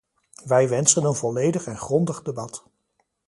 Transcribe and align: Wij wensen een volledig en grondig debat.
Wij 0.45 0.69
wensen 0.69 1.03
een 1.03 1.13
volledig 1.15 1.65
en 1.65 1.77
grondig 1.77 2.21
debat. 2.21 2.65